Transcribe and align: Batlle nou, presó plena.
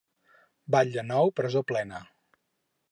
Batlle 0.75 1.03
nou, 1.11 1.31
presó 1.41 1.65
plena. 1.73 2.03